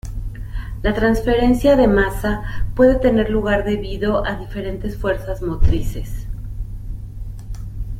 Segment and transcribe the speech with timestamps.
[0.81, 2.41] La transferencia de masa
[2.75, 6.27] puede tener lugar debido a diferentes fuerzas motrices.